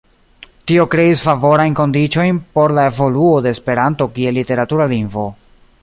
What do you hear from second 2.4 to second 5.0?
por la evoluo de Esperanto kiel literatura